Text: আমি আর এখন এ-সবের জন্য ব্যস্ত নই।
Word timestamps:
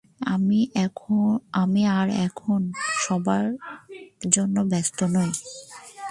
আমি 1.61 1.81
আর 1.97 2.07
এখন 2.27 2.61
এ-সবের 2.87 3.45
জন্য 4.29 4.55
ব্যস্ত 4.71 4.99
নই। 5.15 5.31